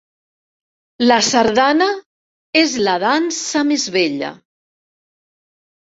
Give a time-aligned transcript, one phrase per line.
[1.11, 1.89] La sardana
[2.63, 4.33] és la dansa més bella...